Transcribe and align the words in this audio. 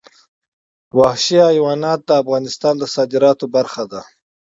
وحشي 0.99 1.39
حیوانات 1.49 1.99
د 2.05 2.09
افغانستان 2.21 2.73
د 2.79 2.83
صادراتو 2.95 3.45
برخه 3.55 3.83
ده. 3.91 4.01